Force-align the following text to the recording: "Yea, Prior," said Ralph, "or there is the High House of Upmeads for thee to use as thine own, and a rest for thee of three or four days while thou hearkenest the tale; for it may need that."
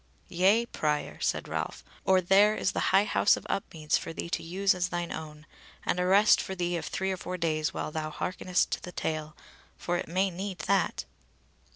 "Yea, 0.29 0.65
Prior," 0.65 1.19
said 1.19 1.47
Ralph, 1.47 1.83
"or 2.05 2.21
there 2.21 2.55
is 2.55 2.71
the 2.71 2.79
High 2.89 3.03
House 3.03 3.37
of 3.37 3.45
Upmeads 3.47 3.99
for 3.99 4.13
thee 4.13 4.31
to 4.31 4.41
use 4.41 4.73
as 4.73 4.89
thine 4.89 5.11
own, 5.11 5.45
and 5.85 5.99
a 5.99 6.07
rest 6.07 6.41
for 6.41 6.55
thee 6.55 6.75
of 6.75 6.85
three 6.87 7.11
or 7.11 7.17
four 7.17 7.37
days 7.37 7.71
while 7.71 7.91
thou 7.91 8.09
hearkenest 8.09 8.81
the 8.81 8.91
tale; 8.91 9.37
for 9.77 9.97
it 9.97 10.07
may 10.07 10.31
need 10.31 10.57
that." 10.61 11.05